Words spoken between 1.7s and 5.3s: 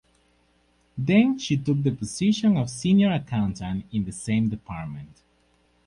the position of senior accountant in the same department.